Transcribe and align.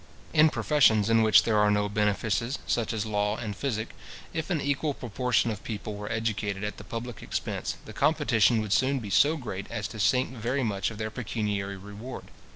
In 0.33 0.49
professions 0.49 1.11
in 1.11 1.21
which 1.21 1.43
there 1.43 1.59
are 1.59 1.69
no 1.69 1.87
benefices, 1.87 2.57
such 2.65 2.91
as 2.91 3.05
law 3.05 3.37
and 3.37 3.55
physic, 3.55 3.89
if 4.33 4.49
an 4.49 4.59
equal 4.59 4.95
proportion 4.95 5.51
of 5.51 5.63
people 5.63 5.95
were 5.95 6.11
educated 6.11 6.63
at 6.63 6.77
the 6.77 6.83
public 6.83 7.21
expense, 7.21 7.77
the 7.85 7.93
competition 7.93 8.61
would 8.61 8.73
soon 8.73 8.97
be 8.99 9.11
so 9.11 9.37
great 9.37 9.69
as 9.69 9.87
to 9.89 9.99
sink 9.99 10.31
very 10.35 10.63
much 10.63 10.89
their 10.89 11.11
pecuniary 11.11 11.77
reward. 11.77 12.31